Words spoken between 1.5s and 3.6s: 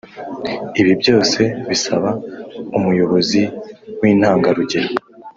bisaba umuyobozi